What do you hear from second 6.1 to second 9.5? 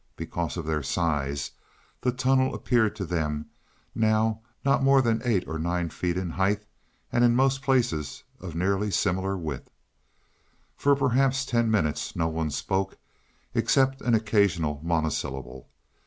in height, and in most places of nearly similar